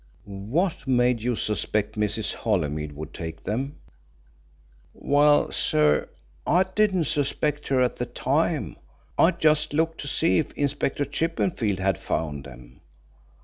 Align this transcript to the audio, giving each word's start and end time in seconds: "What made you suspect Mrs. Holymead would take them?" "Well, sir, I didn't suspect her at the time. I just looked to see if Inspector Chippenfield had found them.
"What 0.25 0.87
made 0.87 1.21
you 1.21 1.35
suspect 1.35 1.93
Mrs. 1.95 2.33
Holymead 2.33 2.93
would 2.93 3.13
take 3.13 3.43
them?" 3.43 3.75
"Well, 4.95 5.51
sir, 5.51 6.09
I 6.47 6.63
didn't 6.63 7.03
suspect 7.03 7.67
her 7.67 7.81
at 7.83 7.97
the 7.97 8.07
time. 8.07 8.77
I 9.15 9.29
just 9.29 9.73
looked 9.73 10.01
to 10.01 10.07
see 10.07 10.39
if 10.39 10.51
Inspector 10.53 11.05
Chippenfield 11.05 11.77
had 11.77 11.99
found 11.99 12.45
them. 12.45 12.81